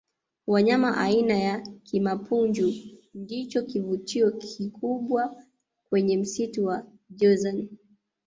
wanyama 0.51 0.97
aina 0.97 1.33
ya 1.37 1.61
kimapunju 1.83 2.73
ndicho 3.13 3.61
kivutio 3.65 4.31
kikubwa 4.31 5.45
kwenye 5.89 6.17
msitu 6.17 6.65
wa 6.65 6.83
jozani 7.09 7.69